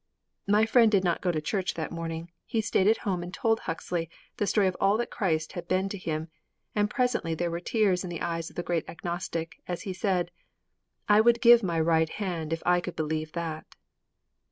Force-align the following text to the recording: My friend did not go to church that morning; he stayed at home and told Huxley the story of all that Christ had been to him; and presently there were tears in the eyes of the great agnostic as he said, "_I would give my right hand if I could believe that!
My 0.47 0.65
friend 0.65 0.91
did 0.91 1.03
not 1.03 1.21
go 1.21 1.31
to 1.31 1.39
church 1.39 1.75
that 1.75 1.91
morning; 1.91 2.31
he 2.47 2.59
stayed 2.59 2.87
at 2.87 2.97
home 3.05 3.21
and 3.21 3.31
told 3.31 3.59
Huxley 3.59 4.09
the 4.37 4.47
story 4.47 4.65
of 4.65 4.75
all 4.81 4.97
that 4.97 5.11
Christ 5.11 5.51
had 5.51 5.67
been 5.67 5.89
to 5.89 5.97
him; 5.99 6.29
and 6.73 6.89
presently 6.89 7.35
there 7.35 7.51
were 7.51 7.59
tears 7.59 8.03
in 8.03 8.09
the 8.09 8.19
eyes 8.23 8.49
of 8.49 8.55
the 8.55 8.63
great 8.63 8.89
agnostic 8.89 9.61
as 9.67 9.83
he 9.83 9.93
said, 9.93 10.31
"_I 11.07 11.23
would 11.23 11.39
give 11.39 11.61
my 11.61 11.79
right 11.79 12.09
hand 12.09 12.51
if 12.51 12.63
I 12.65 12.81
could 12.81 12.95
believe 12.95 13.33
that! 13.33 13.75